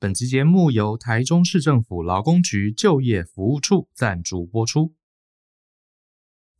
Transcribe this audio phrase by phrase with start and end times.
[0.00, 4.94] 本集节目由台中市政府劳工局就业服务处赞助播出。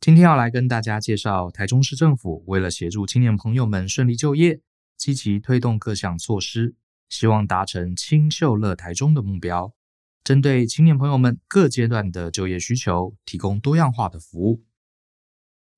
[0.01, 4.59] 今天要来跟大家介绍台中市政府为了协助青年朋友们顺利就业，
[4.97, 6.75] 积极推动各项措施，
[7.07, 9.73] 希望达成青秀乐台中的目标。
[10.21, 14.65] 针对青年朋友们各阶段的就业需求，提供多样化的服务。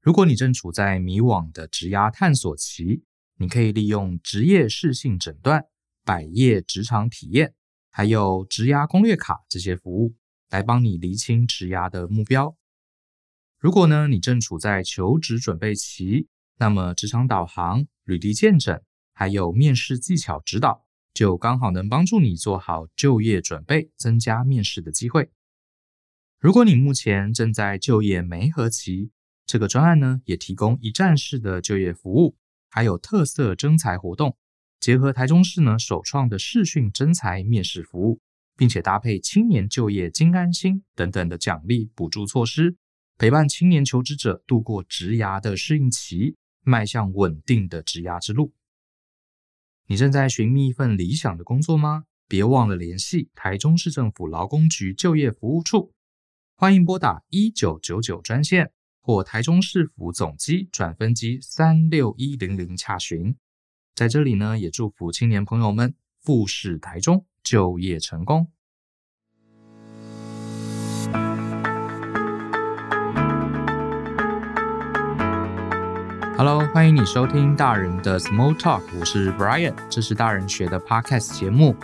[0.01, 3.03] 如果你正处在迷惘的职涯探索期，
[3.35, 5.67] 你可以利用职业适性诊断。
[6.03, 7.53] 百业职场体验，
[7.89, 10.15] 还有职涯攻略卡这些服务，
[10.49, 12.55] 来帮你厘清职涯的目标。
[13.59, 16.27] 如果呢，你正处在求职准备期，
[16.57, 18.81] 那么职场导航、履历见证，
[19.13, 25.29] 还有面试技巧指导，就刚好能帮助你做好就业准备，增加面试的机会。
[26.39, 29.11] 如果你目前正在就业媒合期，
[29.45, 32.35] 这个专案呢，也提供一站式的就业服务，
[32.67, 34.35] 还有特色征才活动。
[34.81, 38.19] 结合台中市呢首创的视讯征才面试服务，
[38.57, 42.75] 并且搭配青年就业金安心等等的奖励补助措施，
[43.19, 48.53] 陪伴青年求职者度过职涯的适应期，迈向稳定的职涯之路。
[49.85, 52.05] 你正在寻觅一份理想的工作吗？
[52.27, 55.93] 别忘了联系台中市政府劳工局就业服务处，
[56.55, 63.35] 欢迎拨打一九九九专线或台中市府总机转分机三六一零零洽询。
[63.93, 68.47] 在这里呢，也祝福青年朋友们复试台中就业成功。
[76.37, 81.75] Hello，欢迎你收听大人的 Small Talk，我是 Brian，这是大人学的 Podcast 节目。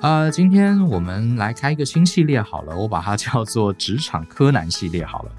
[0.00, 5.32] 呃，今天我们来开一个新系列好了，我把它叫做职场柯南系列好了。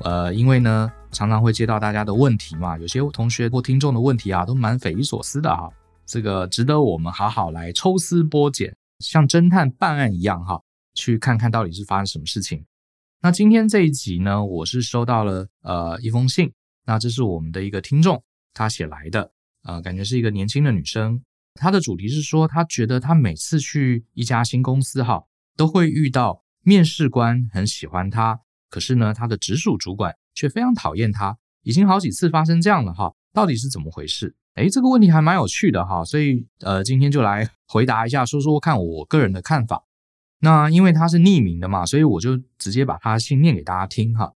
[0.00, 0.90] 呃，因为呢。
[1.12, 5.70] 常常会接到大家的问题嘛，有些同学或听众的问题啊，都蛮匪夷所思的哈，
[6.06, 10.60] 这个值得我们好好来抽丝剥茧，像侦探办案一样哈，
[10.94, 12.64] 去看看到底是发生什么事情。
[13.22, 16.52] 那今天这一集呢，我是收到了呃一封信，
[16.86, 18.22] 那这是我们的一个听众
[18.54, 19.30] 他写来的，
[19.64, 21.22] 呃，感觉是一个年轻的女生，
[21.54, 25.22] 她的主题是说，她觉得她每次去一家新公司哈，
[25.56, 30.14] 都会遇到面试官很喜欢她，可是呢，她的直属主管。
[30.40, 34.34] 却非常讨厌他，已经好几次发生这样了哈，到底是怎么回事？
[34.54, 39.84] 诶，这个问题还蛮有趣的哈，所以呃，今天就来回答一下，说说看我个人的看法。
[40.38, 44.32] 那因为他是匿名的嘛，所以我就直接把他信念给大家听哈。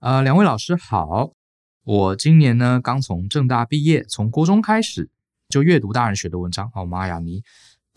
[0.00, 1.34] 呃，两位老师好，
[1.84, 5.10] 我今年呢刚从正大毕业，从国中开始
[5.50, 6.70] 就阅读大人学的文章。
[6.74, 7.42] 哦妈呀，你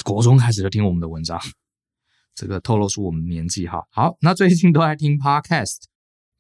[0.04, 1.40] 国中开始就听我们的文章，
[2.36, 3.86] 这个透露出我们年纪哈。
[3.90, 5.95] 好，那最近都在听 Podcast。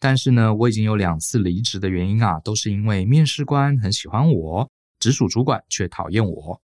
[0.05, 6.61] 但是呢，我已经有两次离职的原因啊，都是因为面试官很喜欢我，直属主管却讨厌我。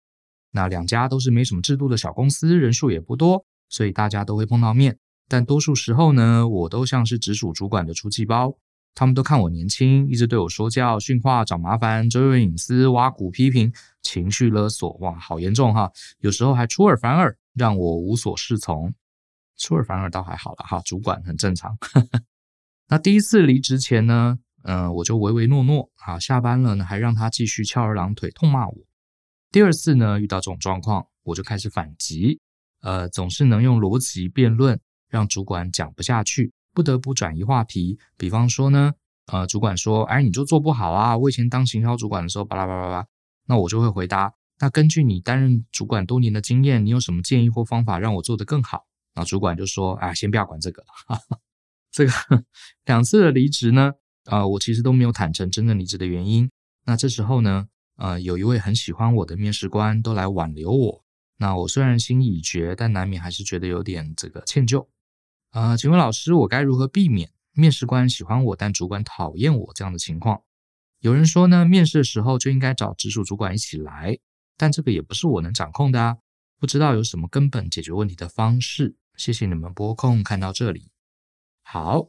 [0.51, 4.97] 那两家都是没什么制度的小公司，人数也不多，所以大家都会碰到面。
[5.27, 8.55] 但多数时候呢，我都像是直属主管的出气包，
[8.93, 13.69] 他们都看我年轻，一直对我说教、训话、找麻烦、追问隐私、挖苦、批评、
[14.01, 15.91] 情绪勒索，哇，好严重哈！
[16.19, 18.93] 有时候还出尔反尔，让我无所适从。
[19.57, 21.77] 出尔反尔倒还好了哈，主管很正常。
[22.87, 28.75] 那第一次离职前呢，嗯、我就唯唯诺诺啊，下班了呢，还让他继续翘二郎腿痛骂我。
[29.51, 32.39] 第二次呢，遇到这种状况，我就开始反击，
[32.81, 34.79] 呃，总是能用逻辑辩论
[35.09, 37.97] 让主管讲不下去，不得不转移话题。
[38.17, 38.93] 比方说呢，
[39.27, 43.07] 呃，主管说，哎，你就做不好啊，我以前当行销主管的时候，巴拉巴拉巴拉，
[43.47, 48.85] 那我就会回答，那根据你担任主管多年的经验，你有什么建议或方法让我做得更好？
[49.15, 51.37] 那主管就说，哎，先不要管这个，哈哈。
[51.95, 52.11] 这个
[52.83, 53.93] 两次的离职呢，
[54.25, 56.51] 啊、我其实都没有坦诚真正离职的原因。
[56.83, 61.05] 那这时候呢，呃，有一位很喜欢我的面试官都来挽留我。
[61.37, 64.89] 那我虽然心意已决，但难免还是觉得有点这个歉疚。
[65.51, 70.41] 啊、请问老师，我该如何避免面试官喜欢我，但主管讨厌我这样的情况？
[70.99, 74.17] 有人说呢，面试的时候就应该找直属主管一起来，
[74.57, 76.17] 但这个也不是我能掌控的啊。
[76.59, 78.97] 不知道有什么根本解决问题的方式？
[79.15, 80.89] 谢谢你们拨空看到这里。
[81.67, 82.07] 好，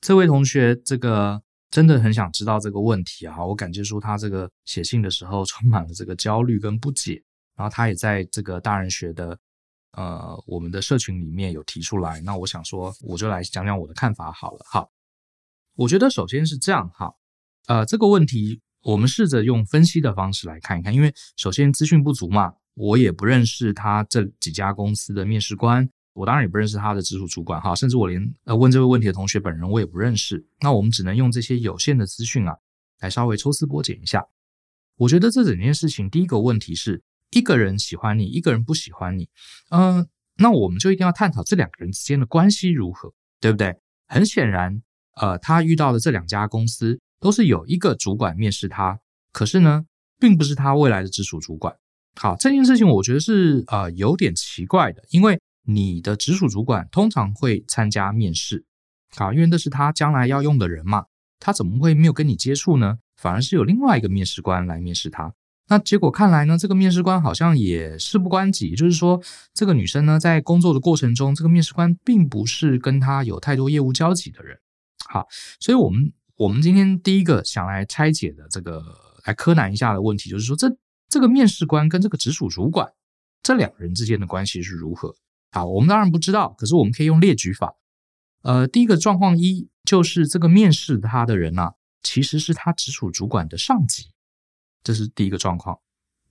[0.00, 1.40] 这位同学，这个
[1.70, 3.46] 真的很想知道这个问题啊！
[3.46, 7.22] 我感觉说他这个写信的时候充满了这个焦虑跟不解，
[7.56, 9.38] 然后他也在这个大人学的
[9.92, 12.20] 呃我们的社群里面有提出来。
[12.22, 14.66] 那我想说，我就来讲讲我的看法好了。
[14.68, 14.90] 好，
[15.76, 17.14] 我觉得首先是这样哈，
[17.68, 25.88] 呃，这个问题我们试着用分析的方式来看一看，因为首先资讯不足嘛，我也不认识他这几家公司的面试官。
[26.18, 30.44] 我当然也不认识他的直属主管哈，甚至我连呃问这位问题的同学本人我也不认识。
[30.60, 32.56] 那我们只能用这些有限的资讯啊，
[33.00, 34.26] 来稍微抽丝剥茧一下。
[34.96, 37.00] 我觉得这整件事情第一个问题是，
[37.30, 39.28] 一个人喜欢你，一个人不喜欢你。
[39.70, 43.76] 嗯、那我们就一定要探讨这两个人之间的关系如何，对不对？
[44.08, 44.82] 很显然，
[45.14, 48.98] 呃，他遇到的这两家公司都是有一个主管面试他，
[49.30, 49.84] 可是呢，
[50.18, 51.72] 并不是他未来的直属主管。
[52.16, 58.64] 好，这件事情我觉得是呃有点奇怪的，因为你的直属主管通常会参加面试，
[59.16, 61.04] 啊，因为那是他将来要用的人嘛，
[61.38, 62.98] 他怎么会没有跟你接触呢？
[63.16, 65.34] 反而是有另外一个面试官来面试他。
[65.68, 69.20] 那结果看来呢，这个面试官好像也事不关己，就是说，
[69.52, 74.58] 这个女生呢，在工作的过程中，这个面试官并不是跟她有太多业务交集的人。
[75.10, 75.26] 好，
[75.60, 78.82] 所以我们我们今天第一个想来拆解的这个
[79.26, 80.74] 来柯南一下的问题，就是说，这
[81.10, 82.90] 这个面试官跟这个直属主管
[83.42, 85.14] 这两人之间的关系是如何？
[85.50, 87.74] 好，我们当然不知道，可是我们可以用列举法。
[88.42, 94.10] 呃，第一个状况一就是这个面试他的人啊，其实是他直属主管的上级。
[94.82, 95.78] 这是第一个状况，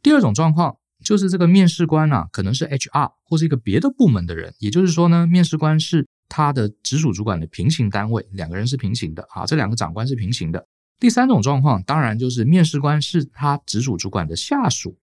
[0.01, 10.65] 第二种状况就是这个面试官啊，可能是 HR 或是一个别的部门的人，也就是说呢，面试官是他的直属主管的平行单位，两个人是平行的啊，这两个长官是平行的。
[10.99, 14.97] 第三种状况，当然就是面试官是他直属主管的下属。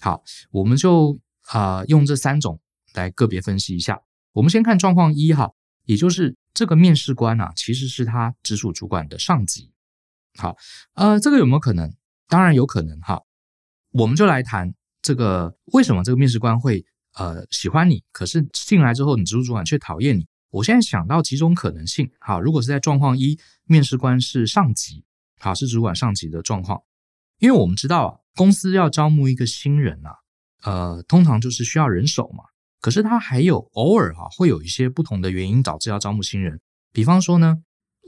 [0.00, 2.60] 好，我们就啊、用这三种
[2.94, 4.00] 来个别分析一下。
[4.32, 5.52] 我们先看状况一哈，
[5.84, 9.70] 也就是这个面试官啊，其实是他直属主管的上级。
[10.36, 10.56] 好，
[10.94, 11.94] 呃，这个有没有可能？
[12.26, 13.22] 当然有可能哈，
[13.92, 20.26] 我们就来谈这个为什么这个面试官会呃喜欢你，可是进来之后你直属主管却讨厌你。
[20.50, 25.04] 我现在想到几种可能性，好，如果是在状况一，面试官是上级，
[25.38, 26.80] 好，是主管上级的状况，
[27.38, 30.10] 因为我们知道啊，公司要招募一个新人呐，
[30.62, 32.44] 呃，通常就是需要人手嘛，
[32.84, 36.60] 可是他还有偶尔哈会有一些不同的原因导致要招募新人，
[36.92, 37.56] 比方说呢。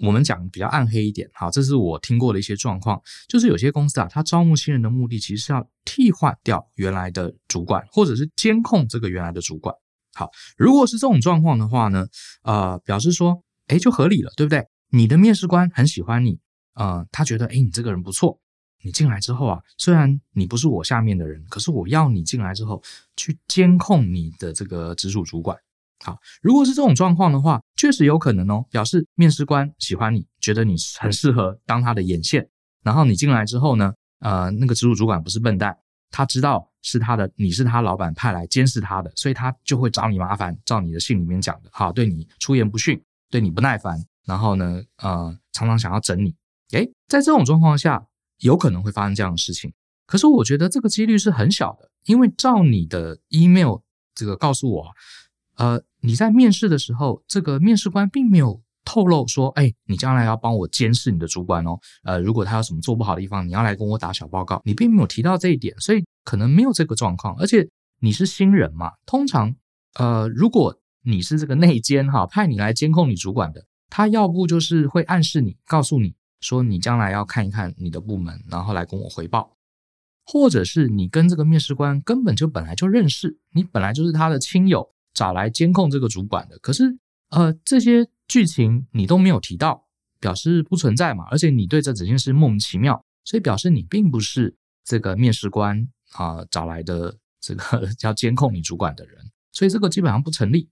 [0.03, 9.75] 我们讲比较暗黑一点，哈，这是我听过的一些状况，就是有些公司啊，它招募新人的目的其实是要替换掉原来的主管，或者是监控这个原来的主管。
[10.13, 10.29] 好，
[10.59, 12.07] 如果是这种状况的话呢，
[12.43, 14.67] 呃，表示说，诶，就合理了，对不对？
[14.91, 16.41] 你的面试官很喜欢你，
[16.75, 18.39] 呃，他觉得，诶，你这个人不错，
[18.87, 22.81] 你进来之后啊，虽然你不是我下面的人，可是我要你进来之后
[23.17, 25.59] 去监控你的这个直属主管。
[26.05, 32.49] 好，如果是这种状况的话，确实有可能哦，表示面试官喜欢你，觉得你很适合当他的眼线。
[32.85, 35.77] 然后你进来之后呢，呃，那个直属主管不是笨蛋，
[36.11, 46.33] 他知道是他的，你是他老板派来监视他的，所以他就会找你麻烦，照你的信里面讲的，好，对你出言不逊，对你不耐烦，然后呢，呃，常常想要整你。
[46.73, 48.05] 诶，在这种状况下，
[48.41, 49.73] 有可能会发生这样的事情。
[50.07, 53.79] 可是我觉得这个几率是很小的，因为照你的 email
[54.15, 54.87] 这个告诉我。
[55.57, 61.79] 呃，你在面试的时候，这个面试官并没有透露说，哎，你将来要帮我监视你的主管哦。
[62.05, 64.61] 呃，如果他有什么做不好的地方，你要来跟我打小报告。
[64.65, 67.35] 你并没有提到这一点，所以可能没有这个状况。
[67.39, 67.67] 而且
[68.01, 69.57] 你是新人嘛，通常，
[69.95, 79.57] 呃，如果你是这个内监哈，派你来监控你主管的，他要不就是会暗示你，告诉你说你将来要看一看你的部门，然后来跟我回报，
[80.25, 84.93] 或者是你跟这个面试官根本就本来就认识，你本来就是他的亲友。
[85.17, 86.99] 找来监控这个主管的，可是
[87.31, 89.87] 呃，这些剧情你都没有提到，
[90.21, 91.25] 表示不存在嘛。
[91.31, 94.55] 而且你对这整件事莫名其妙，所以表示你并不是
[94.85, 99.19] 这个面试官啊、找来的这个 要监控你主管的人，
[99.53, 100.69] 所以这个基本上不成立。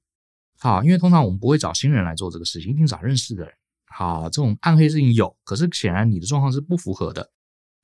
[0.59, 3.55] 好，因为通常我们不会找新人来做这个事情，一定找认识的人。
[3.97, 7.31] 好，这种暗黑事情有，可是显然你的状况是不符合的。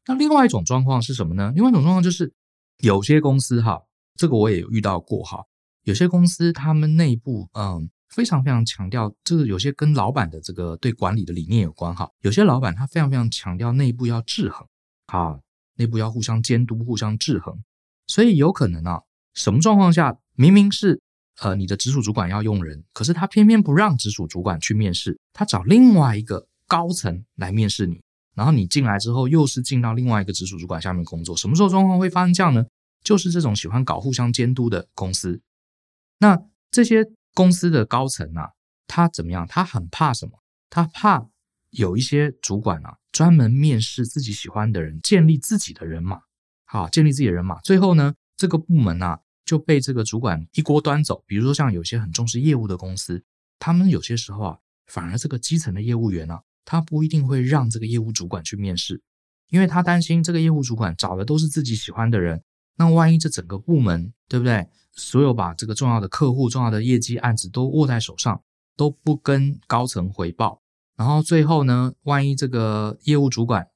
[0.07, 1.53] 那另外一种状况是什么呢？
[1.55, 2.33] 另外一种状况就是
[2.79, 3.81] 有些公司哈，
[4.17, 5.45] 这个我也有遇到过哈。
[5.85, 12.11] 有些公司他们内部嗯非常非常强调，这个有些跟老板的这个对管理的理念有关哈。
[12.23, 14.67] 有些老板他非常非常强调内部要制衡，
[15.07, 15.39] 啊，
[15.77, 17.57] 内部要互相监督、互相制衡。
[18.09, 19.01] 所以有可能啊，
[19.33, 21.01] 什么状况下明明是
[21.41, 28.01] 呃你的直属主管要用人，可是他偏偏不让直属主管去面试，他找另外一个高层来面试你，
[28.35, 31.37] 然后你进来之后又是进到另外一个直属主管下面工作。
[31.37, 32.65] 什么时候状况会发生这样呢？
[33.03, 35.41] 就是这种喜欢搞互相监督的公司。
[36.19, 36.39] 那
[36.71, 37.05] 这些
[37.35, 38.51] 公司的高层啊，
[38.87, 39.47] 他怎么样？
[39.47, 40.33] 他很怕什么？
[40.69, 41.27] 他怕
[41.71, 46.21] 有一些主管啊，专门面试自己喜欢的人，建立自己的人马，
[46.67, 47.59] 好，建立自己的人马。
[47.61, 49.19] 最后呢，这个部门啊
[49.51, 51.25] 就被这个主管一锅端走。
[51.27, 53.21] 比如说像有些很重视业务的公司，
[53.59, 59.03] 他们有些时候啊，反而这个基层的业务员啊，他不一定会让这个业务主管去面试，
[59.49, 62.45] 因为他担心这个业务主管找的都是自己喜欢的人，
[62.77, 64.69] 那万一这整个部门，对不对？
[64.93, 68.41] 所有把这个重要的客户、重要的业绩案子都握在手上，
[68.77, 70.63] 都不跟高层回报，
[70.97, 73.67] 然后最后呢，万一这个业务主管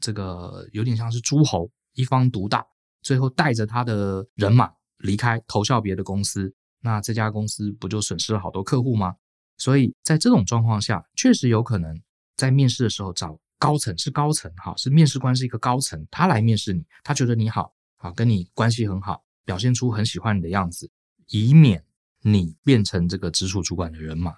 [0.00, 2.64] 这个有点像是诸侯一方独大，
[3.02, 4.70] 最后带着他的人马
[5.06, 9.16] 离开，投效别的公司，那这家公司不就损失了好多客户吗？
[9.56, 11.98] 所以在这种状况下，确实有可能
[12.36, 20.90] 在面试的时候找高层，是高层哈，是面试官是一个高层，他来面试你，他觉得你好，好跟你关系很好，表现出很喜欢你的样子，
[21.28, 21.82] 以免
[22.20, 24.36] 你变成这个直属主管的人马。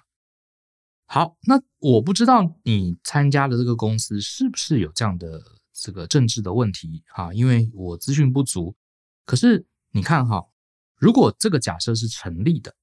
[1.05, 5.41] 好，那我不知道你参加的这个公司是不是有这样的
[5.73, 8.75] 这个政治的问题哈，因为我资讯不足。
[9.25, 10.45] 可是你看哈，
[10.99, 12.75] 如果这个假设是成立的。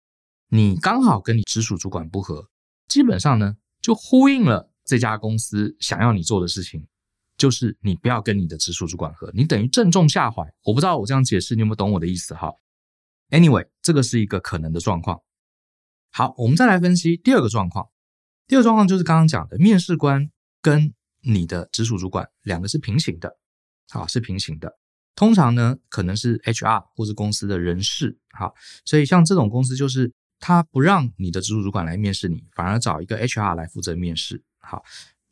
[0.49, 2.49] 你刚好跟你直属主管不合，
[2.87, 6.87] 基本上呢就呼应了这家公司想要你做的事情，
[7.37, 10.45] 就是你不要跟你的直属主管合，你等于正中下怀。
[10.63, 12.53] 我不知道我这样解释你有没有懂我的意思哈
[13.31, 15.21] ？Anyway，这个是一个可能的状况。
[16.13, 17.89] 好，我们再来分析第二个状况。
[18.47, 20.31] 第二个状况就是刚刚讲的，面试官
[20.63, 23.37] 跟你的直属主管两个是平行的，
[23.91, 24.79] 好，是平行的。
[25.17, 28.55] 通常呢可能是 HR 或是公司的人事，好，
[28.85, 30.13] 所以像这种公司就是。
[30.39, 34.45] 他不让你的直属主管来面试你，反而找一个 HR 来负责面试。
[34.61, 34.85] 好，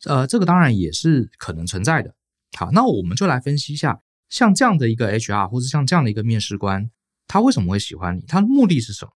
[0.06, 2.14] 呃，这个当然也是可能存在的。
[2.56, 4.00] 好，那我们就来分析一下，
[4.30, 6.90] 像这样的一个 HR 或者像这样的一个面试官，
[7.28, 8.22] 他为什么会喜欢你？
[8.22, 9.12] 他的目的是什么？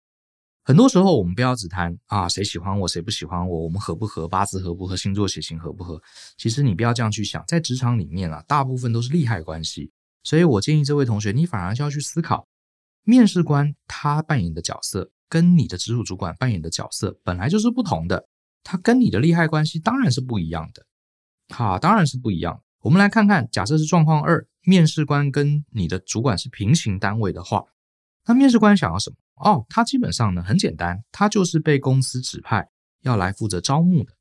[0.65, 6.01] 很多时候我们不要只谈啊，谁喜欢我，谁不喜欢我，我们合不合，八字合不合，星座血型合不合。
[6.35, 9.89] 其实你不要这样去想，在职场里面啊，大部分都是利害关系。
[10.27, 12.45] 所以我建议这位同学，你反而就要去思考，
[13.05, 15.09] 面试官他扮演的角色。
[15.29, 18.27] 跟你的直属主管扮演的角色本来就是不同的，
[18.63, 20.85] 他跟你的利害关系当然是不一样的。
[21.53, 22.61] 好，当然是不一样。
[22.81, 27.65] 我们来看看，假设是状况二，面试官跟你的主管是平行单位的话，
[28.25, 29.15] 那面试官想要什么？
[29.35, 32.69] 哦，他基本上呢很简单，他就是被公司指派
[33.01, 34.13] 要来负责招募的。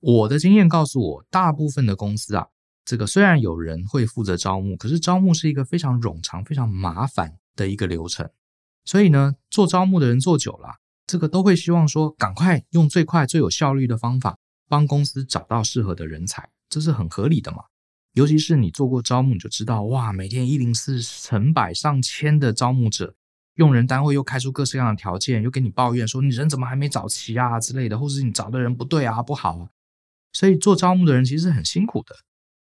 [0.00, 2.46] 我的经验告诉我，大部分的公司啊，
[2.86, 8.30] 这个虽然有人会负责招募，可是招募是一个非常冗长、非常麻烦的一个流程。
[8.84, 14.38] 所以呢，做招募的人做久了，这个都会希望说，赶快用最快最有效率的方法
[14.68, 17.64] 帮公司找到适合的人才，这是很合理的嘛。
[18.12, 23.16] 尤其是你做过招募，你就知道，哇，每天一零四成百上千的招募者，
[23.56, 29.68] 用人单位又开出各式各样的条件，又给你抱怨说你人怎么还没找齐啊之类的，或是你找的人不对啊，不好啊。
[30.32, 32.14] 所以做招募的人其实很辛苦的。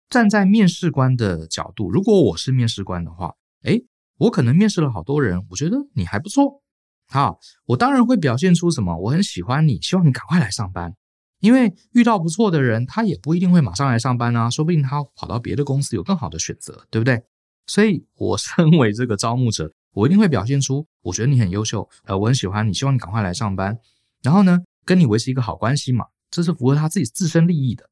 [0.09, 3.85] 站在面试官的角度，如果我是面试官的话，诶
[4.19, 6.63] 我可能面试了好多人，我觉得你还不错，
[7.09, 10.95] 好，我当然会表现出什么，我很喜欢你，希望你赶快来上班。
[11.41, 17.23] 因为遇到不错的人，他也不一定会马上来上班啊，说不定他跑到别的公司有更好的选择，对不对？
[17.67, 23.77] 所以，我身为这个招募者，我一定会表现出我觉得你很优秀，呃，我很喜欢你，希望你赶快来上班。
[24.23, 27.89] 然后呢，跟你维持一个好关系嘛，这是符合他自己自身利益的。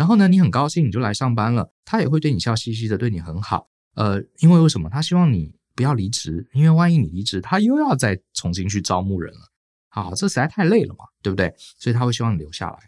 [0.00, 3.68] 然后呢，你很高兴你就来上班了，他也会对你笑嘻嘻的，对你很好。
[3.94, 4.88] 呃，因为为什么？
[4.88, 5.54] 他希望你。
[5.76, 9.40] 不要离职，因为万一你离职，他又要再重新去招募人了。
[9.88, 11.54] 好，这实在太累了嘛，对不对？
[11.78, 12.78] 所以他会希望你留下来。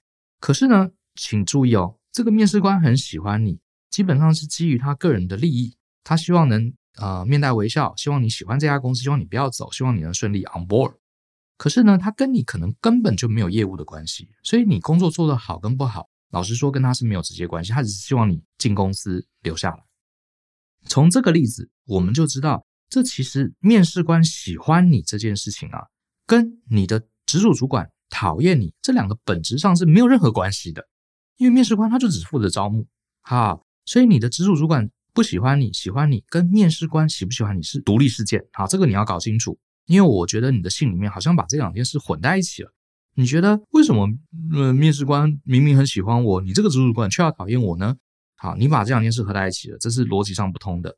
[0.40, 10.96] 可是呢，请注意哦，这个面试官很喜欢你，基本上是基于他个人的利益，他希望能呃面带微笑，希望你喜欢这家公司，希望你不要走，希望你能顺利 on board。
[11.56, 19.84] 可是呢，他跟你可能根本就没有业务的关系，所以你工作做得好跟不好，老实说跟他是没有直接关系，他只是希望你进公司留下来。
[20.86, 22.66] 从这个例子，我们就知道。
[22.88, 25.80] 这其实面试官喜欢你这件事情啊，
[26.26, 30.86] 跟你的直属主管讨厌你这两个本质上是没有任何关系的，
[31.38, 32.86] 因为面试官他就只负责招募，
[33.22, 42.70] 好，所以你的直属主管不喜欢你，喜欢你，跟面试官喜不喜欢你是独立事件，好，这个你要搞清楚，因为我觉得你的信里面好像把这两件事混在一起了，
[43.14, 44.08] 你觉得为什么
[44.54, 47.96] 呃面试官明明很喜欢我，你这个直属主管却要讨厌我呢？
[48.36, 50.96] 好，你把这两件事合在一起了，这是逻辑上不通的。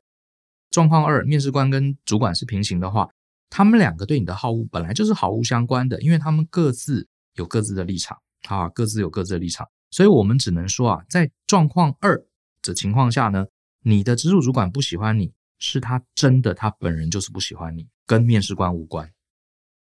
[0.71, 3.09] 状况二，面试官跟主管是平行的话，
[3.49, 8.17] 他们两个对你的好恶本来就是毫无相关的，因为他们各自有各自的立场
[8.47, 12.21] 啊，各自有各自的立场，所以我们只能说啊，在状况二
[12.61, 13.45] 的情况下呢，
[13.83, 19.11] 你的直属主管不喜欢你，是他真的他本人就是不喜欢你，跟面试官无关。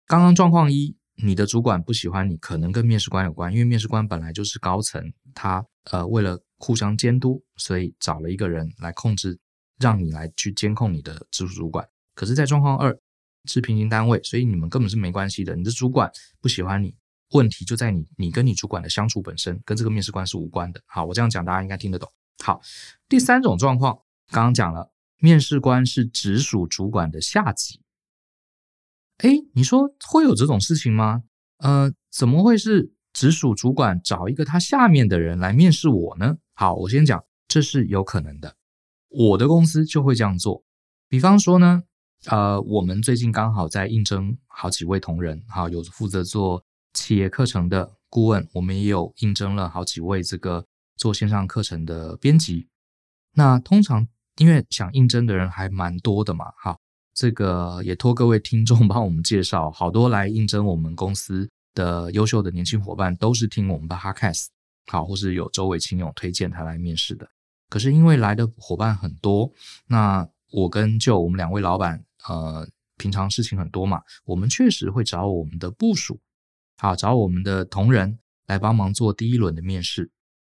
[0.07, 9.39] 刚刚状况一，你的主管不喜欢你，可能跟面试官有关，因为面试官本来就是高层，他呃为了互相监督，所以找了一个人来控制。
[9.79, 12.95] 让你来去监控你的直属主管，可是，在状况二
[13.45, 15.55] 是平行单位，所以你们根本是没关系的。
[15.55, 16.07] 你的主管
[16.39, 16.95] 不喜欢你，
[17.31, 20.79] 问题就在你，你跟你主管的相处本身跟这个面试官是无关的。
[20.85, 22.07] 好，我这样讲大家应该听得懂。
[22.43, 22.61] 好，
[23.09, 23.97] 第三种状况，
[24.29, 27.80] 刚刚讲了，面试官是直属主管的下级。
[29.21, 31.21] 哎，你说会有这种事情吗？
[31.59, 36.37] 呃，怎么会是直属主管找一个他下面的人来面试我呢？
[36.55, 38.55] 好，我先讲，这是有可能的。
[39.09, 40.63] 我的公司就会这样做，
[41.07, 41.83] 比方说呢，
[42.25, 46.63] 呃，我们最近刚好在应征好几位同仁，哈，有负责做
[46.93, 52.67] 企业课程的顾问，我们也有应征了好几位这个做线上课程的编辑。
[53.33, 56.79] 那通常因为想应征的人还蛮多的嘛，哈，
[57.21, 64.47] 这个也托各位听众帮我们介绍，好多来应征我们公司的优秀的年轻伙伴都是听我们的 Podcast，
[64.87, 67.29] 好，或是有周围亲友推荐他来面试的。
[67.69, 69.51] 可是因为来的伙伴很多，
[69.85, 72.03] 那我跟就我们两位老板。
[72.27, 76.19] 呃，平常事情很多嘛，我们确实会找我们的部署，
[76.79, 80.09] 好，找我们的同仁来帮忙做第一轮的面试。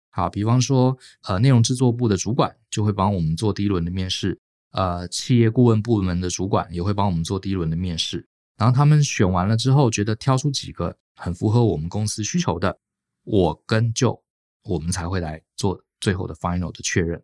[0.10, 4.40] 好，比方说，呃，内容制作部的主管就会帮我们做第一轮的面试，
[4.72, 8.28] 呃，企业顾问部门的主管也会帮我们做第一轮的面试。
[8.58, 12.80] 然后他们选完了之后，觉得挑出几个很符合我们公司需求的，
[13.24, 14.24] 我跟就
[14.63, 17.24] 我们才会来做最后的 final 的确认。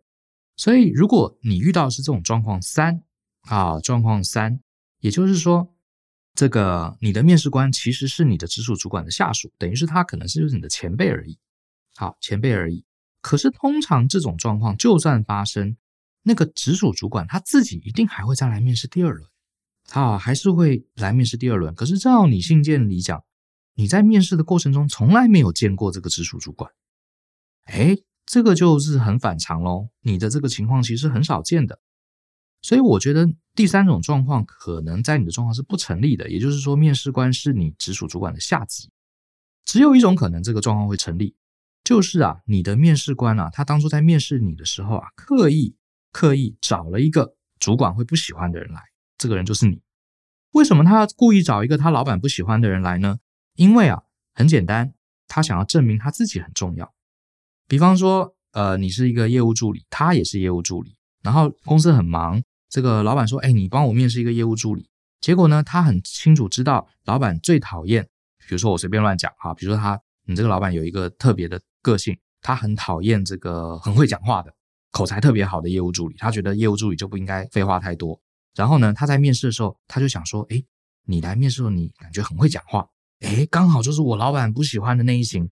[0.56, 3.02] 所以，如果你遇到是这种状况三。
[3.42, 4.60] 啊，状况三，
[5.00, 5.74] 也就是说，
[6.34, 11.38] 这个你的面试官其实是你的直属主管的下属，等于是他可能就是你的前辈而已。
[11.96, 12.84] 好，前辈而已。
[13.22, 15.78] 可是通常这种状况就算发生，
[16.28, 19.26] 那个直属主管他自己一定还会再来面试第二轮，
[19.86, 21.74] 他，还是会来面试第二轮。
[21.74, 23.24] 可是照你信件里讲，
[23.74, 26.70] 你在面试的过程中从来没有见过这个直属主管，
[27.64, 29.88] 哎，这个就是很反常喽。
[30.02, 31.80] 你的这个情况其实很少见的。
[32.60, 38.90] 所以我觉得第三种状况可能在你的状况是不成立的，也就是说，面试官是你直属主管的下级。
[39.64, 41.36] 只有一种可能，这个状况会成立，
[41.84, 45.76] 就是啊，你的面试官啊，他当初在面试你的时候啊，刻意
[46.12, 48.82] 刻意找了一个主管会不喜欢的人来，
[49.16, 49.82] 这个人就是你。
[50.52, 53.18] 为什么他要故意找一个他老板不喜欢的人来呢？
[53.54, 54.02] 因为啊，
[54.34, 54.94] 很简单，
[55.26, 56.94] 他想要证明他自己很重要。
[57.66, 62.42] 比方说，呃，你是一个业务助理，他也是业务助理，然后公司很忙。
[62.70, 64.88] 这个老板说：“哎，你帮我面试一个业务助理。”
[65.20, 68.04] 结果呢，他很清楚知道老板最讨厌，
[68.46, 74.54] 比如说我随便乱讲哈，比如说他，你这个老板有一个特别的个性，他很讨厌这个很会讲话的、
[74.90, 76.16] 口才特别好的业务助理。
[76.18, 78.20] 他觉得业务助理就不应该废话太多。
[78.54, 80.62] 然后呢，他在面试的时候，他就想说：“哎，
[81.04, 82.88] 你来面试的，你感觉很会讲话，
[83.20, 85.48] 哎，刚好就是我老板不喜欢的那一型，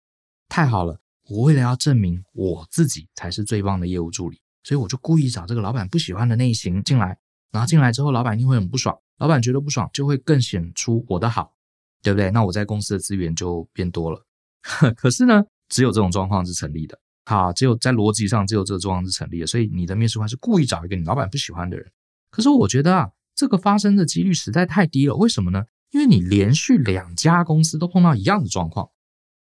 [0.49, 0.99] 太好了！
[1.29, 7.19] 我为了要证明我自己才是最棒的业务助理。”所以我就故意找这个老板不喜欢的那一型进来，
[7.53, 8.99] 然后进来之后，老板一定会很不爽。
[9.19, 11.53] 老板觉得不爽，就会更显出我的好，
[12.03, 12.31] 对不对？
[12.31, 14.27] 那我在公司的资源就变多了。
[14.97, 16.99] 可是呢，只有这种状况是成立的。
[17.25, 19.47] 好，只有在逻辑上，只有这个状况是成立的。
[19.47, 21.91] 所以你的面试官是故意找一个你老板不喜欢的人。
[22.31, 25.15] 可是我觉得啊，这个发生的几率实在太低了。
[25.17, 25.65] 为什么呢？
[25.91, 28.89] 因为你连续两家公司都碰到一样的状况。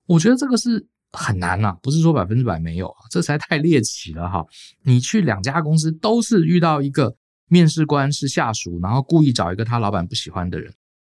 [0.06, 0.88] 我觉得这个是。
[1.12, 4.44] 很难呐、啊，不是说百分之百没有，这实在太猎奇了哈！
[4.82, 7.16] 你去两家公司都是遇到一个
[7.48, 10.70] 面试官是下属，然后故意找一个他老板不喜欢的人，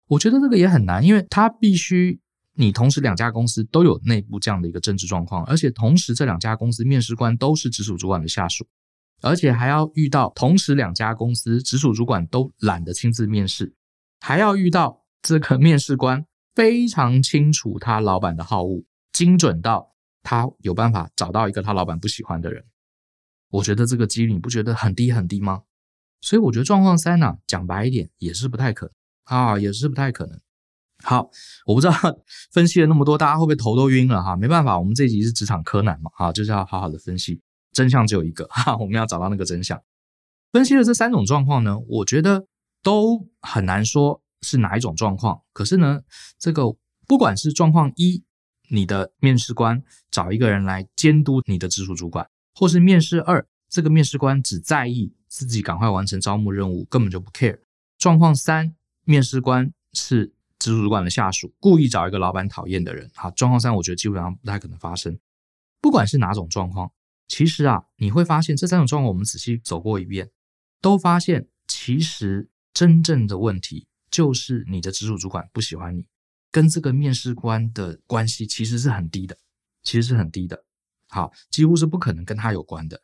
[0.09, 2.19] 我觉得这个也很难，因为他必须
[2.55, 8.67] 你同时两家公司都有内部这样的一个政治状况，而且同时这两家公司面试官都是直属主管的下属，
[9.21, 13.73] 而且还要遇到同时两家公司直属主管都懒得亲自面试，
[14.19, 18.83] 还要遇到这个面试官非常清楚他老板的好恶。
[19.11, 22.65] 精准到他有办法找到一个他老板不喜欢的人，
[23.51, 25.61] 我觉得这个几率你不觉得很低很低吗？
[26.19, 28.93] 所以我觉得状况三呢，讲白一点也是不太可能
[29.25, 30.41] 啊，也是不太可能。
[31.03, 31.29] 好，
[31.65, 31.93] 我不知道
[32.51, 34.35] 分析了那么多，大家会不会头都晕了哈？
[34.35, 39.79] 没办法，我们这集是职场柯南嘛，哈，就是要好好的分析，真相只有一个哈，我们要找到那个真相。
[40.51, 42.47] 分析了这三种状况呢，我觉得
[42.81, 45.41] 都很难说是哪一种状况。
[45.51, 46.01] 可是呢，
[46.39, 46.75] 这个
[47.07, 48.23] 不管是状况一。
[48.69, 57.59] 你的面试官找一个人来监督你的直属主管，或是面试二，这个面试官只在意自己赶快完成招募任务，根本就不 care。
[57.99, 60.33] 状况三，面试官是
[60.63, 63.11] 直属主管的下属，故意找一个老板讨厌的人。
[63.15, 65.19] 好，状况三，我觉得基本上不太可能发生。
[65.81, 66.89] 不管是哪种状况，
[67.27, 70.29] 其实啊，你会发现这三种状况，我们仔细走过一遍，
[70.79, 76.05] 都发现其实真正的问题就是你的直属主管不喜欢你。
[76.49, 79.37] 跟这个面试官的关系其实是很低的，
[79.81, 80.63] 其实是很低的，
[81.09, 83.01] 好，几乎是不可能跟他有关的。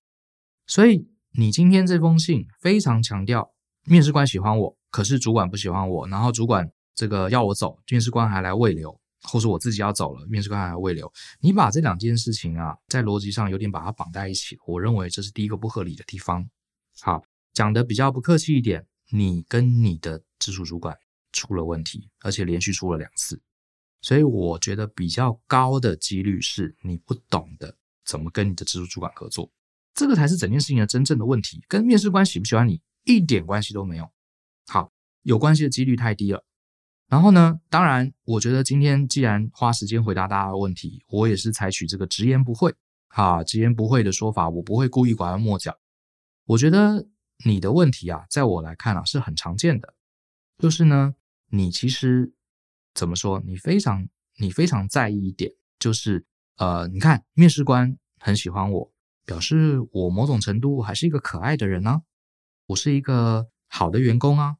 [0.66, 3.52] 所以你今天这封信非常强调
[3.84, 8.92] 面试官喜欢我，可是主管不喜欢我，然后主管这个要我走，面试官还来慰留，
[9.24, 11.10] 或是我自己要走了，面试官还来慰留。
[11.40, 16.46] 你把这两件事情啊，在逻辑上有点把它绑在一起，我认为这是第一个不合理的地方。
[17.00, 20.94] 好，讲的比较不客气一点，你跟你的直属主管。
[21.32, 23.40] 出了问题，而且连续出了两次，
[24.02, 29.52] 所以我觉得比较高的几率是你不懂得怎么跟你的直属主管合作，
[29.94, 34.10] 这个才是整件事情的真正的问题，跟面试官喜不喜欢你一点关系都没有。
[34.66, 36.44] 好，有关系的几率太低了。
[37.10, 42.72] 然后呢，当然，我觉得今天既然花时间回答大家的问题，我也是采取这个直言不讳，
[43.08, 45.76] 哈，直言不讳的说法，我不会故意拐弯抹角。
[46.46, 47.08] 我觉得
[47.44, 49.96] 你的问题啊，在我来看啊，是很常见的，
[50.60, 51.16] 就是呢，
[51.50, 52.32] 你其实
[52.94, 58.92] 怎么说，你非常你非常在意一点，就是呃，你看面试官很喜欢我，
[59.26, 62.04] 表示我某种程度还是一个可爱的人呢、
[62.68, 64.58] 我是一个好的员工啊。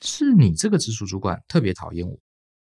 [0.00, 2.18] 是你这个直属主管特别讨厌我，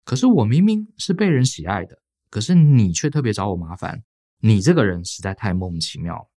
[0.05, 4.03] 可是我明明是被人喜爱的，可是你却特别找我麻烦。
[4.39, 6.29] 你这个人实在太莫名其妙了。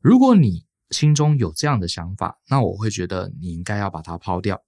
[0.00, 4.62] 如果你心中有这样的想法，那我会觉得你应该要把它抛掉。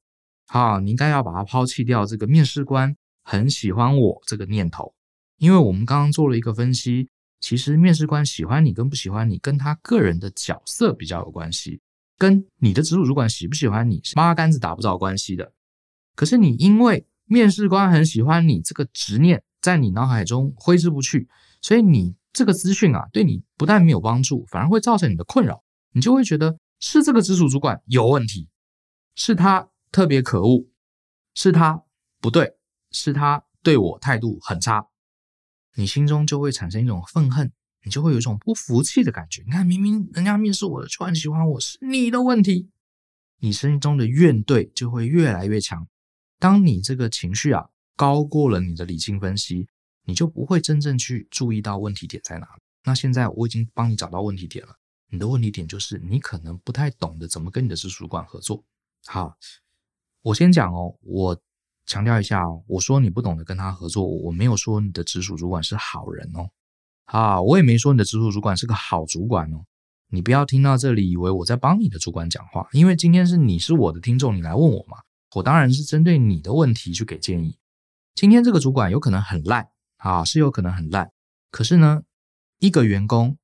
[0.47, 4.94] 好，你应该要把它抛弃掉这个面试官很喜欢我这个念头，
[5.37, 7.09] 因为我们刚刚做了一个分析，
[7.40, 11.81] 其实面试官喜欢你跟不喜欢你，跟他个人的角色比较有关系。
[12.18, 15.52] 跟你的直属主管喜不喜欢你是八竿子打不着关系的，
[16.16, 21.28] 可是你因为面试官很喜欢你这个执念在你脑海中挥之不去，
[21.62, 28.48] 所以你这个资讯啊对你不但没有帮助，反而会造成你的困扰，你就会觉得是这个直属主管有问题，
[29.14, 30.66] 是他特别可恶，
[31.35, 31.85] 是他
[32.20, 32.57] 不对，
[32.90, 34.88] 是他对我态度很差，
[35.76, 37.52] 你心中就会产生一种愤恨。
[37.88, 39.42] 你就会有一种不服气的感觉。
[39.46, 42.68] 你看，明明人家面试我的就很喜欢我，是你的问题。
[43.38, 45.88] 你心中的怨怼就会越来越强。
[46.38, 49.68] 当你这个情绪啊高过了你的理性分析，
[50.05, 52.46] 你就不会真正去注意到问题点在哪。
[52.85, 54.77] 那现在我已经帮你找到问题点了。
[55.09, 58.62] 你的问题点就是你可能不太懂得怎么跟你的直属主管合作。
[59.07, 59.35] 好，
[60.20, 61.40] 我先讲哦，我
[61.87, 66.51] 强调一下哦，我说你不懂得跟他合作，我没有说你的直属主管是好人哦。
[67.09, 69.64] 啊，我也没说你的直属主管是个好主管哦。
[70.11, 74.99] 你不要听到这里以为我在帮你的主管讲话，因为今天是你是我的听众，你来问我嘛，
[75.35, 77.57] 我当然是针对你的问题去给建议。
[78.14, 81.11] 今天这个主管有可能很烂啊，是有可能很烂。
[81.51, 82.03] 可是呢，
[82.59, 83.37] 一个员工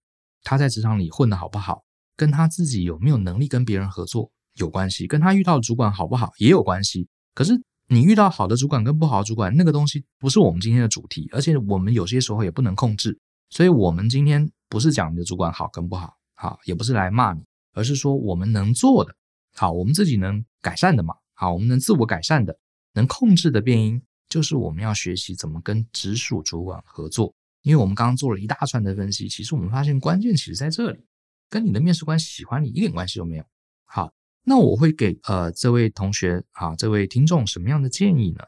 [0.43, 1.85] 他在职场里混得好不好，
[2.17, 7.09] 跟他自己有没有能力跟别人合作有关系，跟他遇到主管好不好也有关系。
[7.35, 13.19] 可是你遇到好的主管跟不好的主管，那个东西不是我们今天的主题，而且我们有些时候也不能控制。
[13.55, 17.41] 所以，我们今天不是讲你的主管好跟不好，好，也不是来骂你，
[17.73, 19.15] 而是说我们能做的，
[19.55, 22.59] 好，我们自己能改善的嘛，好，我们能自我改善的，
[22.95, 27.33] 能控制的变因，就是我们要学习怎么跟直属主管合作。
[27.63, 31.07] 因为我们刚刚做了一大串的分析，其实我们发现关键其实在这里，
[31.49, 33.45] 跟你的面试官喜欢你一点关系都没有。
[33.85, 34.13] 好，
[34.43, 38.45] 那我会给呃这位同学啊，这位听众什么样的建议呢？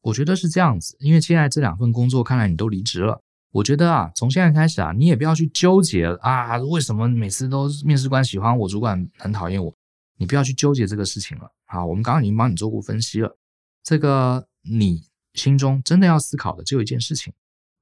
[0.00, 3.22] 我觉得是这样子，因为现在这两份工作看来你都离职了。
[3.52, 9.74] 我觉得啊，从现在开始啊，你也不要去纠结啊，为什么每次都面试官喜欢我，主管很讨厌我？
[10.16, 11.50] 你不要去纠结这个事情了。
[11.64, 13.36] 好，我们刚刚已经帮你做过分析了。
[13.82, 15.02] 这个你
[15.34, 17.32] 心中真的要思考的只有一件事情：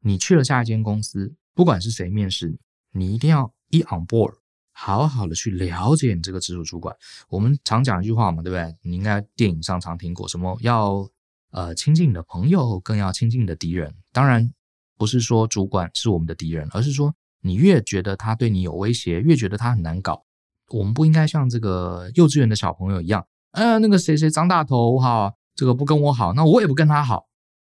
[0.00, 2.48] 你去了下一间公司，不管是谁面试
[2.92, 4.32] 你，你一定要一 on board，
[4.72, 6.96] 好好的去了解你这个直属主管。
[7.28, 8.74] 我们常讲一句话嘛，对不对？
[8.82, 11.06] 你应该电影上常听过，什么要
[11.50, 13.94] 呃亲近你的朋友，更要亲近你的敌人。
[14.12, 14.50] 当然。
[14.98, 20.24] 不是说主管是我们的敌人，而是说你越觉得他对你有威胁，越觉得他很难搞。
[20.70, 27.26] 我们不应该像这个幼稚园的小朋友一样，呃，那个谁谁张大头哈，这个不跟我好，那我也不跟他好，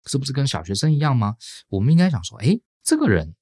[0.07, 1.35] 是不是跟小学生一样吗？
[1.71, 3.35] 我们应该想说，诶，这个人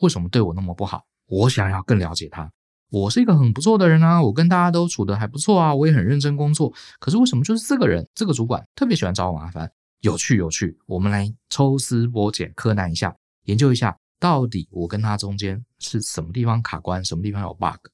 [0.00, 1.04] 为什么对我那么不好？
[1.28, 2.50] 我想要更了解他。
[2.88, 6.72] 我是一个很不错的人啊，我跟大家都处得还不错啊，我也很认真工作。
[6.98, 9.70] 可是为什么就是这个人，这个主管特别喜欢找我麻烦？
[10.00, 13.14] 有趣有趣，我们来抽丝剥茧，柯南一下。
[13.46, 17.88] 研究一下，到底我跟他中间是什么地方卡关，什么地方有 bug？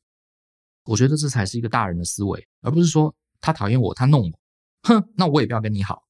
[0.84, 4.38] 我觉得这才是一个大人的思维，而不是说他讨厌我，他弄我，
[4.88, 6.02] 哼，那我也不要跟你好，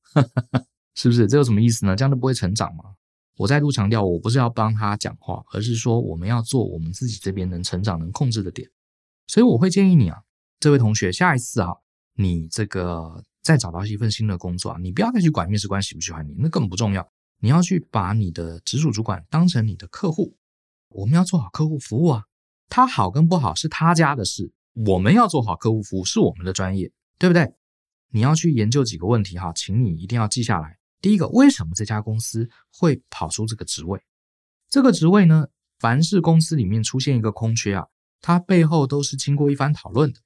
[0.96, 1.26] 是不是？
[1.26, 1.94] 这有什么意思呢？
[1.94, 2.84] 这样都不会成长吗？
[3.36, 8.68] 我再度强调，我不是要帮他讲话，而是说我们要做我们自己这边能成长、能控制的点。
[9.26, 10.22] 所以我会建议你啊，
[10.60, 11.70] 这位同学，下一次啊，
[12.14, 17.11] 你这个再找到一份新的工作啊，你不要再去管面试官喜不喜欢你，那根本不重要。
[17.42, 20.36] 你要去把你的直属主管当成你的客户，
[20.90, 22.22] 我们要做好客户服务啊。
[22.68, 24.52] 他好跟不好是他家的事，
[24.86, 27.52] 我们要做好客户服务是我们的专业，对不对？
[28.10, 30.78] 你要去研究几个问题哈，请你一定要记下来。
[31.00, 34.00] 第一个，为什么这家公司会跑出这个职位？
[34.70, 35.48] 这个职位呢，
[35.80, 37.88] 凡是公司里面出现一个空缺啊，
[38.20, 40.20] 它背后都是经过一番讨论的。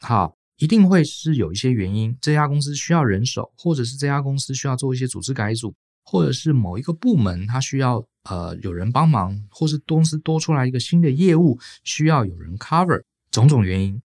[0.00, 5.74] 好，一定会是有一些原因，这家公司需要人手，或者是这家公司需要做一些组织改组。
[6.12, 14.02] 或者是某一个部门，他需要呃有人帮忙，或是公司多出来一个新的业务，需要有人 cover，种种原因。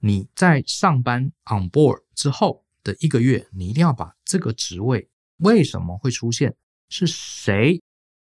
[0.00, 6.56] 你在上班 on board 之后，的一个月，你一定要把这个职位为什么会出现，
[6.88, 7.80] 是谁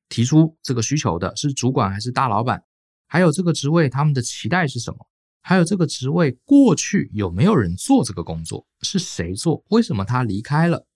[0.09, 2.65] 提出这个需求的，是主管还是大老板？
[3.07, 5.07] 还有这个职位他们的期待是什么？
[5.43, 8.67] 还有这个职位过去有没有人做这个工作？
[8.81, 9.63] 是谁做？
[9.69, 10.87] 为什么他离开了？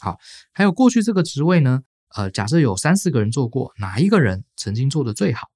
[0.00, 0.18] 好，
[0.52, 1.82] 还有过去这个职位呢？
[2.16, 5.48] 呃，假设有三四个人做过，哪一个人曾经做的最好？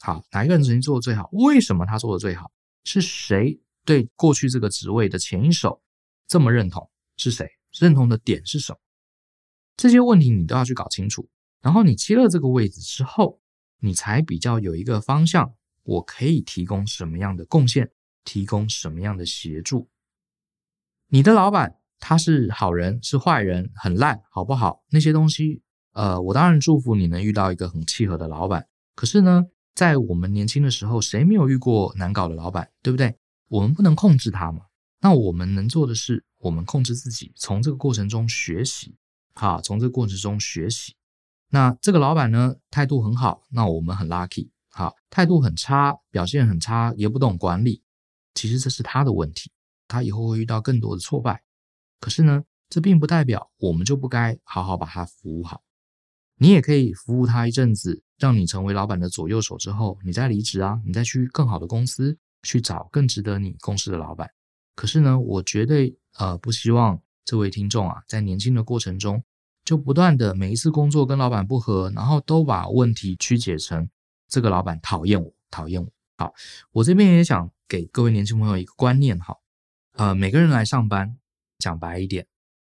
[0.00, 1.28] 好，哪一个人曾经做的最好？
[1.32, 2.50] 为什么他做的最好？
[2.84, 5.82] 是谁对过去这个职位的前一手
[6.26, 6.90] 这么认同？
[7.16, 7.48] 是谁？
[7.78, 8.78] 认同的点是什么？
[9.76, 11.28] 这些问题你都要去搞清楚。
[11.60, 13.40] 然后你接了这个位置之后，
[13.80, 17.90] 你才比较有一个方向，我可以提供什么样的贡献，
[18.24, 19.88] 提供什么样的协助。
[21.08, 24.82] 你的老板他是好人是坏人，很烂好不好？
[24.90, 28.66] 那些东西，呃，我当然祝福你能遇到一个很契合的老板。
[28.94, 33.16] 可是呢，在我们年轻的时候，谁没有遇过难搞的老板，对不对？
[33.48, 34.62] 我们不能控制他嘛。
[35.00, 38.96] 那我们能做的是，我们控制自己，从这个过程中学习，
[39.34, 40.94] 好，从这个过程中学习。
[41.50, 44.50] 那这个老板呢，态度很好，那我们很 lucky。
[44.68, 47.82] 好，态度很差，表现很差，也不懂管理，
[48.34, 49.50] 其实这是他的问题，
[49.86, 51.42] 他以后会遇到更多的挫败。
[52.00, 55.62] 可是呢，这并不代表我们就不该好好把他服务好。
[56.38, 64.30] 你也可以服务他一阵子，让你成为老板的左右手之后，你再离职啊，你再去更好的公司去找更值得你共事的老板。
[64.74, 69.24] 可是呢，我绝对呃不希望这位听众啊，在年轻的过程中
[69.64, 73.88] 就不断的每一次工作跟老板不合，然后都把问题曲解成
[74.28, 75.90] 这个老板讨厌我，讨厌我。
[76.18, 76.34] 好，
[76.72, 79.34] 我这边也想给各位年轻朋友一个观念哈，
[79.94, 81.16] 呃，每个人来上班，
[81.66, 82.24] 讲白一点，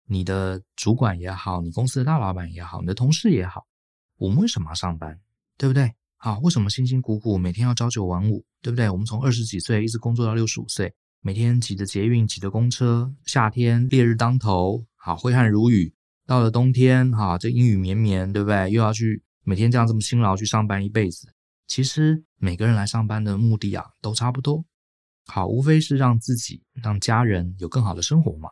[0.07, 3.67] 你的主管也好，你公司的大老板也好，你的同事也好，
[4.17, 5.19] 我们为什么要上班？
[5.55, 5.93] 对不对？
[6.17, 8.43] 好，为什么辛辛苦苦每天要朝九晚五？
[8.59, 8.89] 对不对？
[8.89, 10.91] 我们从二十几岁一直工作到六十五岁。
[11.21, 15.93] 每天挤着捷运，挤着公车，夏天烈日当头，好挥汗如雨。
[16.25, 18.71] 到了冬天，哈，这阴雨绵绵，对不对？
[18.71, 21.31] 又要去每天这样这么辛劳去上班一辈子。
[21.67, 24.65] 其实每个人来上班的目的啊，都差不多，
[25.27, 28.49] 好，无非是让自己、让家人有更好的生活嘛，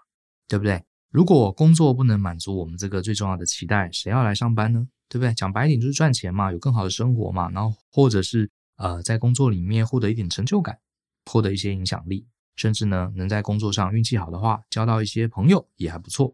[0.47, 0.83] 对不对？
[1.09, 4.87] 如果工作不能满足我们这个最重要的期待，谁要来上班呢？
[5.07, 5.33] 对不对？
[5.33, 10.77] 讲白一点就是赚钱嘛，有更好的生活嘛，然后或者是呃，在工作里面获得一点成就感，
[11.25, 12.27] 获得一些影响力。
[12.55, 16.33] 甚至呢，能在工作上运气好的话，交到一些朋友也还不错。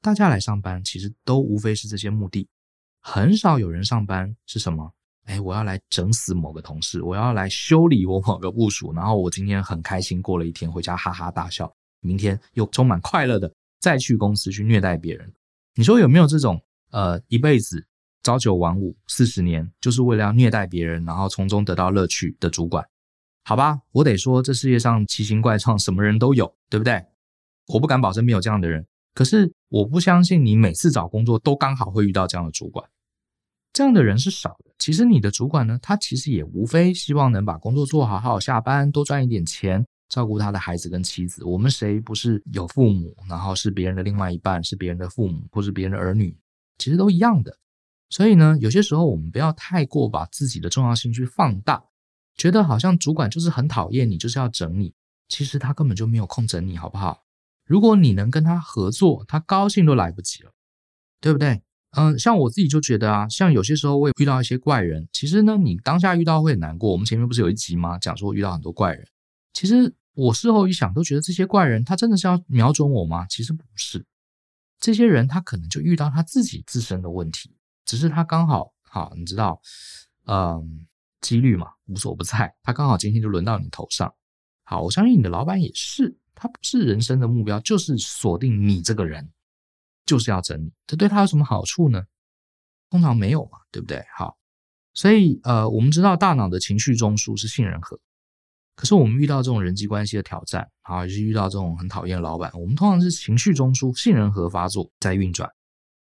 [0.00, 2.48] 大家来上班，其实都无非是这些目的。
[3.00, 4.92] 很少有人上班是什么？
[5.24, 15.32] 哎，我要来整死某个同事，我要来修理我某个部属，然后我今天很开心过了一天，回家哈哈大笑，明天又充满快乐的再去公司去虐待别人。
[15.74, 17.86] 你说有没有这种呃，一辈子
[18.22, 22.86] 朝九晚五四十年，就是为了要虐待别人，然后从中得到乐趣的主管？
[23.44, 27.02] 好吧，我得说，这世界上奇形怪状，什么人都有，对不对？
[27.68, 32.88] 我不敢保证没有这样的人，可是我不相信你每次找工作都刚好会遇到这样的主管。
[33.72, 34.72] 这样的人是少的。
[34.78, 41.42] 其实你的主管呢，他其实也无非希望能把工作做好，好好下班，多赚一点钱，照顾他的孩子跟妻子。
[41.42, 46.36] 我们谁不是有父母，然后是别人的另外一半，是别人的父母，或是别人的儿女，
[46.76, 47.56] 其实都一样的。
[48.10, 51.82] 所以呢，有些时候我们不要太过把自己的重要性去放大。
[52.36, 54.92] 觉得好像主管就是很讨厌你，就是要整你。
[55.28, 57.24] 其实他根本就没有空整你，好不好？
[57.64, 60.52] 如果你能跟他合作，他高兴都来不及了，
[61.22, 61.62] 对不对？
[61.96, 65.08] 嗯，像我自己就觉得啊，像有些时候我也遇到一些怪人。
[65.10, 66.90] 其实呢，你当下遇到会很难过。
[66.90, 67.98] 我们前面不是有一集吗？
[67.98, 69.06] 讲说遇到很多怪人。
[69.52, 73.26] 其实我事后一想，都觉得这些怪人他真的是要瞄准我吗？
[73.26, 74.04] 其实不是。
[74.78, 79.60] 这些人他可能就遇到他自己自身的问题，只是他刚好好，你知道，
[80.26, 80.86] 嗯。
[81.22, 82.52] 几率嘛，无所不在。
[82.64, 84.12] 他刚好今天就轮到你头上。
[84.64, 89.30] 好，我相信你的老板也是，他不是人生的目标，就是锁定你这个人，
[90.04, 90.72] 就是要整你。
[90.84, 92.02] 这对他有什么好处呢？
[92.90, 94.04] 通常没有嘛，对不对？
[94.16, 94.36] 好，
[94.94, 98.00] 所以呃，我们知道大脑的情绪中枢是杏仁核，
[98.74, 105.48] 可是我们遇到这种人际关系的挑战，啊，就是遇到这种很讨厌的老板，我们通常是情绪中枢杏仁核发作在运转。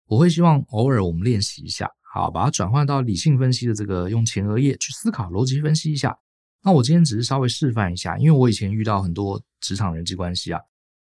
[0.07, 1.89] 我会希望偶尔我们练习一下。
[2.13, 6.17] 好，把它转换到理性分析的这个，用前额叶去思考，逻辑分析一下。
[6.61, 10.59] 那我今天只是稍微示范一下，因为我以前遇到很多职场人际关系啊，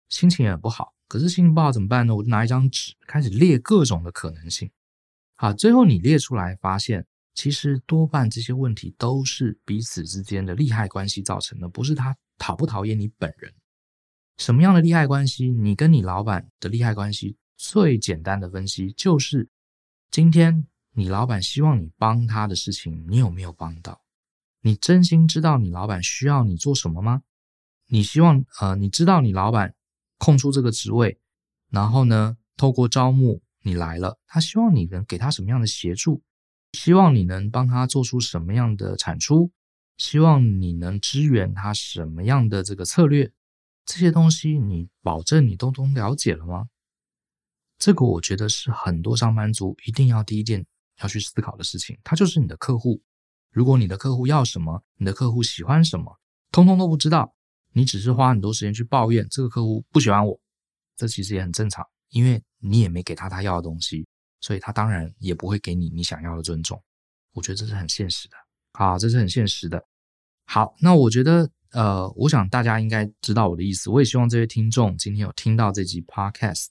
[0.07, 0.93] 心情也不好。
[1.07, 2.15] 可是心情不好怎么办呢？
[2.15, 4.71] 我就拿一张纸开始列各种的可能性。
[5.35, 7.05] 好，最后你列出来，发现
[7.35, 13.53] 其实多半这些问题都是彼此之间的利害关系造成的，不是他讨不讨厌你本人。
[14.37, 15.51] 什么样的利害关系？
[15.51, 19.47] 你跟你老板的利害关系，最简单的分析就是
[20.09, 20.65] 今天。
[20.97, 24.01] 你老板希望你帮他的事情，你有没有帮到？
[24.61, 27.21] 你真心知道你老板需要你做什么吗？
[27.89, 29.75] 你希望呃，你知道你老板
[30.17, 31.19] 空出这个职位
[31.69, 36.23] 然后呢，透过招募你来了，他希望你能给他什么样的协助？
[36.75, 39.51] 希望你能帮他做出什么样的产出？
[39.97, 43.31] 希望你能支援他什么样的这个策略？
[43.85, 46.67] 这些东西你保证你都都了解了吗？
[47.77, 50.65] 这个我觉得是很多上班族一定要第一件
[51.01, 51.97] 要去思考的事情。
[52.03, 53.01] 他就是你的客户，
[53.51, 56.19] 如果你的客户要什么，你的客户喜欢什么，
[56.51, 57.35] 通通都不知道，
[57.73, 60.39] 你只是花很多时间去抱怨这个客户不喜欢我，
[60.97, 64.07] 这其实也很正常，因为你也没给他他要的东西，
[64.45, 66.79] 所以他当然也不会给你你想要的尊重。
[67.33, 68.35] 我觉得这是很现实的，
[68.73, 69.83] 啊，这是很现实的。
[70.45, 71.49] 好，那我觉得。
[71.71, 73.89] 呃，我想大家应该知道我的意思。
[73.89, 76.67] 我也希望这些听众今天有听到这集 Podcast。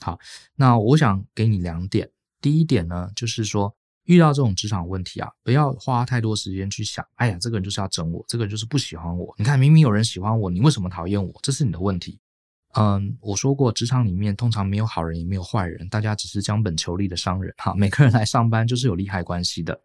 [0.00, 0.16] 好，
[0.54, 2.08] 那我想给你两点。
[2.40, 3.74] 第一点呢，就是说
[4.04, 9.34] 遇到这种职场问题啊，不要花太多时间去想，哎呀，这个人就是要整我，这个人就是不喜欢我。
[9.38, 11.34] 你看，明明有人喜欢我，你为什么讨厌我？
[11.42, 12.20] 这是你的问题。
[12.72, 17.52] 嗯，我说过，职场里面通常没有好人，也没有坏人，大家只是将本求利的商人。
[17.58, 19.82] 哈，每个人来上班就是有利害关系的。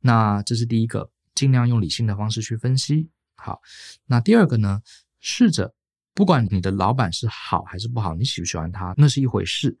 [0.00, 3.10] 那这是第一个，尽量用理性的方式去分析。
[3.34, 3.60] 好，
[4.06, 4.82] 那第二个呢？
[5.18, 5.74] 试着，
[6.14, 9.78] 不管你的老板是好还是不好，你喜不喜欢他，那是一回事。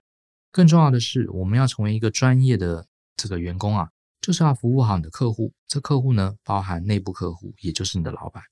[0.50, 3.88] 更重要的是，我们要成为一个专业的这个员工啊，
[4.20, 5.52] 就是要服务好你的客户。
[5.66, 8.42] 这客户呢，包含内部客户，也就是你的老板。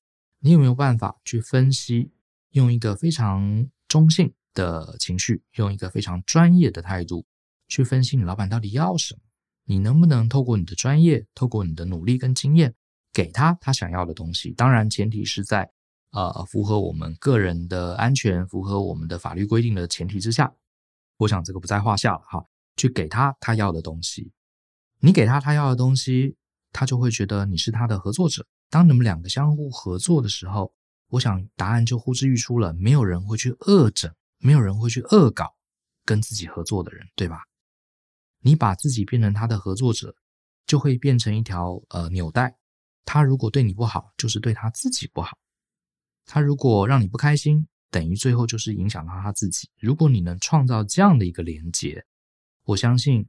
[0.40, 2.10] 你有没有办法去分析，
[2.50, 7.26] 用一个非常中性的情绪，用一个非常专业的态度
[7.66, 9.20] 去分析你老板到底要什么？
[9.64, 12.72] 你能不能透过你的专业，透过你的努力跟经验，
[13.12, 15.68] 给他他想要的东西，当然前提是在
[16.12, 20.54] 呃符合我们个人的安全、符合我们的法律规定的前提之下，
[21.18, 22.44] 我想这个不在话下了哈。
[22.76, 24.30] 去给他他要的东西，
[25.00, 26.36] 你给他他要的东西，
[26.72, 28.46] 他就会觉得你是他的合作者。
[28.70, 30.72] 当你们两个相互合作的时候，
[31.10, 32.72] 我想答案就呼之欲出了。
[32.74, 35.54] 没有人会去恶整，没有人会去恶搞
[36.04, 37.42] 跟自己合作的人，对吧？
[38.40, 40.14] 你把自己变成他的合作者，
[40.66, 42.56] 就会变成一条呃纽带。
[43.04, 45.36] 他如果对你不好，就是对他自己不好。
[46.24, 49.68] 他如果让你不开心，等于最后就是影响到他自己。
[49.78, 52.06] 如果你能创造这样的一个连接，
[52.64, 53.28] 我相信，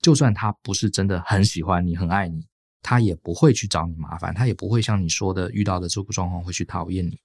[0.00, 2.46] 就算他不是真的很喜欢你、很爱你，
[2.82, 7.18] 他也不会去找你麻烦，他也不会像你说的遇到的这个状况会去讨厌你。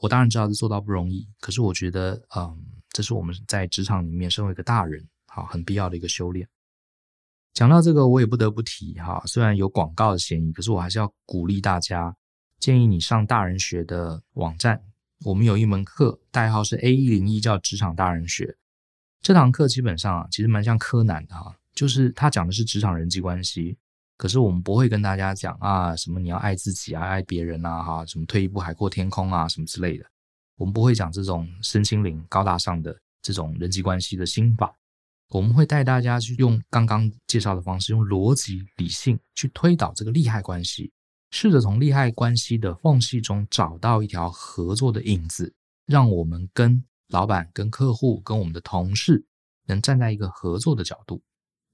[0.00, 6.46] 我当然知道这做到不容易，可是我觉得，嗯，这是我们在职场里面身为一个大人，好，很必要的一个修炼。
[7.54, 12.14] 讲到这个，我也不得不提哈，虽然有广告的嫌疑，可是我还是要鼓励大家，
[12.58, 14.82] 建议你上大人学的网站。
[15.24, 18.56] 我们有一门课，代号是 A 一零一，叫职场大人学。
[19.22, 23.78] 这堂课基本上啊，其实蛮像柯南的哈，就是他讲的是职场人际关系，
[24.16, 30.06] 可是我们不会跟大家讲啊，什么你要爱自己啊，爱别人啊，哈，什么退一步海阔天空啊，什么之类的。
[30.56, 34.72] 我们不会讲这种身心灵高大上的这种人际关系的心法。
[35.30, 40.92] 我们会带大家去用刚刚介绍的方式，用逻辑理性去推导这个利害关系，
[41.32, 45.52] 试着从利害关系的缝隙中找到一条合作的影子，
[45.86, 49.24] 让我们跟老板、跟客户、跟我们的同事
[49.66, 51.20] 能站在一个合作的角度。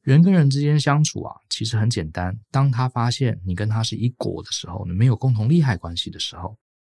[0.00, 2.35] 人跟人之间相处啊，其实很简单。
[2.51, 6.57] 当他发现你跟他是一国的时候，你没有共同利害关系的时候，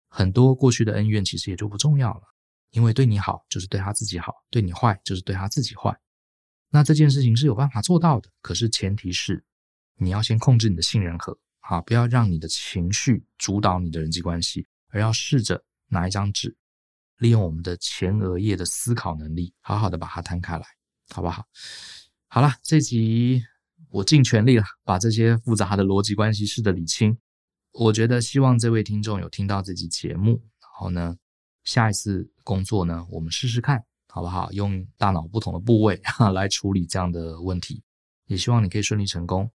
[0.09, 2.22] 很多过去的恩怨其实也就不重要了，
[2.70, 5.92] 因为对你好就是对他自己好，对你坏就是对他自己坏。
[6.70, 9.44] 那这件事情是有办法做到的，可是前提是
[9.96, 16.57] 你要先控制你的杏仁核，好，不要让你的情绪主导你的人际关系，而要试着拿一张纸，
[17.18, 20.64] 利用我们的前额叶的思考能力，好好的把它摊开来，
[21.12, 21.44] 好不好？
[22.29, 23.42] 好了，这集
[23.92, 27.16] 我尽全力了，把这些复杂的逻辑关系试着理清。
[27.72, 31.16] 我觉得希望这位听众有听到这集节目，然后呢，
[31.64, 33.85] 下一次工作呢，我们试试看。
[34.14, 34.52] 好不好？
[34.52, 37.83] 用大脑不同的部位哈来处理这样的问题，
[38.26, 39.50] 也希望你可以顺利成功。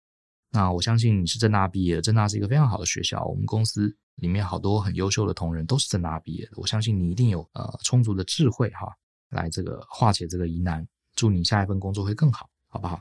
[0.50, 6.54] 那我相信你是正大毕业的，政大是一个非常好的学校，我们公司里面好多很优秀的同仁都是正大毕业的。
[6.56, 8.92] 我相信你一定有呃充足的智慧哈，
[9.30, 10.84] 来这个化解这个疑难。
[11.14, 13.00] 祝你下一份工作会更好，好不好？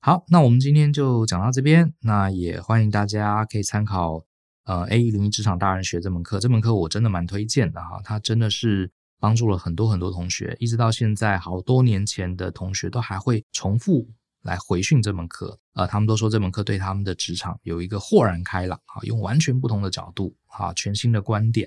[0.00, 1.92] 好，那我们今天就讲到这边。
[2.00, 4.24] 那也欢迎大家可以参考
[4.64, 8.90] 呃 A 一零一职场大人学这门课，这门课我真的蛮推荐的哈，它真的是。
[9.18, 14.06] 帮助了很多很多同学，一直到现在，好多年前的同学都还会重复
[14.42, 15.58] 来回训这门课。
[15.72, 21.66] 呃，他们都说这门课对他们的职场有一个豁然开朗啊，用完全不同的角度啊，全新的观点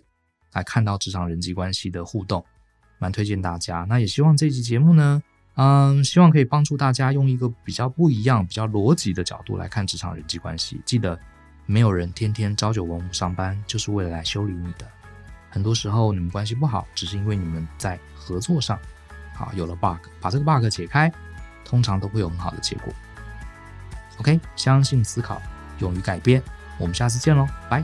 [0.53, 2.45] 来看到职场人际关系的互动，
[2.99, 3.83] 蛮推荐大家。
[3.89, 5.21] 那也希望这期节目呢，
[5.61, 10.81] 嗯，希望可以帮助大家用一个比较不一样、比较逻辑的角度来看职场人际关系。
[10.85, 11.19] 记得，
[11.65, 14.87] 没有人天天朝九晚五上班就是为了来修理你的。
[15.49, 18.79] 很多时候你们关系不好，只是因为你们在合作上，
[19.37, 21.11] 啊，有了 bug，把这个 bug 解开，
[21.65, 22.93] 通常都会有很好的结果。
[24.19, 25.41] OK，相信思考，
[25.79, 26.41] 勇于改变，
[26.77, 27.83] 我们下次见喽，拜。